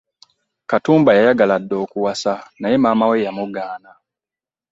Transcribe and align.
Katumba 0.69 1.11
yayagala 1.17 1.55
dda 1.61 1.75
okuwasa 1.83 2.33
naye 2.59 2.77
maama 2.81 3.05
we 3.09 3.23
yamugaana. 3.25 3.91